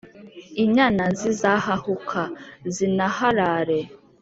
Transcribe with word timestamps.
Inyana 0.63 1.03
zizahahuka, 1.19 2.21
zinaharare, 2.73 3.79